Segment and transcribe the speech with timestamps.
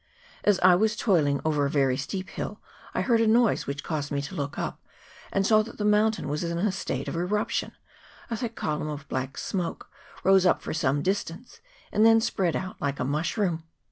[0.43, 2.59] As I was toiling over a very steep hill
[2.95, 4.83] I heard a noise which caused me to look up,
[5.31, 7.73] and saw that the mountain was in a state of eruption:
[8.31, 9.91] a thick column of black smoke
[10.23, 11.61] rose up for some distance,
[11.91, 13.65] and then spread out like a mushroom.